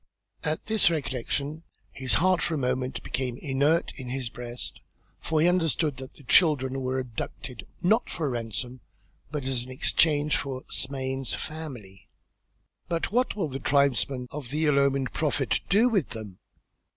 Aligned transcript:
At 0.43 0.65
this 0.65 0.89
recollection 0.89 1.61
his 1.91 2.15
heart 2.15 2.41
for 2.41 2.55
a 2.55 2.57
moment 2.57 3.03
became 3.03 3.37
inert 3.37 3.91
in 3.97 4.09
his 4.09 4.31
breast 4.31 4.81
for 5.19 5.39
he 5.39 5.47
understood 5.47 5.97
that 5.97 6.13
the 6.15 6.23
children 6.23 6.81
were 6.81 6.97
abducted 6.97 7.67
not 7.83 8.09
for 8.09 8.25
a 8.25 8.29
ransom 8.29 8.81
but 9.29 9.45
as 9.45 9.63
an 9.63 9.69
exchange 9.69 10.35
for 10.35 10.63
Smain's 10.71 11.35
family. 11.35 12.09
"But 12.87 13.11
what 13.11 13.35
will 13.35 13.47
the 13.49 13.59
tribesmen 13.59 14.25
of 14.31 14.49
the 14.49 14.65
ill 14.65 14.79
omened 14.79 15.13
prophet 15.13 15.59
do 15.69 15.87
with 15.87 16.09
them? 16.09 16.39